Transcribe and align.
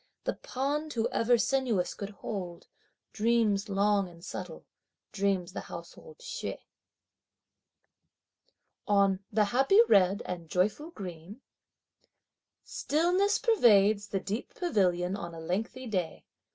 The 0.23 0.33
pond 0.33 0.93
who 0.93 1.07
ever 1.11 1.37
sinuous 1.37 1.93
could 1.93 2.09
hold? 2.09 2.65
Dreams 3.13 3.69
long 3.69 4.09
and 4.09 4.25
subtle, 4.25 4.65
dream 5.11 5.45
the 5.45 5.59
household 5.59 6.17
Hsieh. 6.23 6.57
On 8.87 9.19
"the 9.31 9.45
happy 9.53 9.79
red 9.87 10.23
and 10.25 10.49
joyful 10.49 10.89
green:" 10.89 11.41
Stillness 12.63 13.37
pervades 13.37 14.07
the 14.07 14.19
deep 14.19 14.55
pavilion 14.55 15.15
on 15.15 15.35
a 15.35 15.39
lengthy 15.39 15.85
day. 15.85 16.25